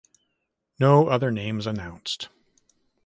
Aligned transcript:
No 0.79 1.09
other 1.09 1.29
names 1.29 1.67
announced. 1.67 2.29